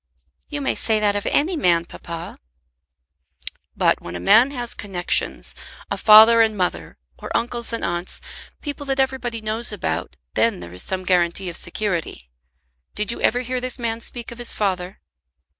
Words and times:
"You 0.49 0.61
may 0.61 0.73
say 0.73 0.99
that 0.99 1.15
of 1.15 1.27
any 1.27 1.55
man, 1.55 1.85
papa." 1.85 2.39
"But 3.77 4.01
when 4.01 4.15
a 4.15 4.19
man 4.19 4.49
has 4.49 4.73
connexions, 4.73 5.53
a 5.91 5.95
father 5.97 6.41
and 6.41 6.57
mother, 6.57 6.97
or 7.19 7.29
uncles 7.37 7.71
and 7.71 7.85
aunts, 7.85 8.19
people 8.61 8.87
that 8.87 8.99
everybody 8.99 9.41
knows 9.41 9.71
about, 9.71 10.15
then 10.33 10.59
there 10.59 10.73
is 10.73 10.81
some 10.81 11.03
guarantee 11.03 11.49
of 11.49 11.55
security. 11.57 12.31
Did 12.95 13.11
you 13.11 13.21
ever 13.21 13.41
hear 13.41 13.61
this 13.61 13.77
man 13.77 14.01
speak 14.01 14.31
of 14.31 14.39
his 14.39 14.53
father?" 14.53 15.01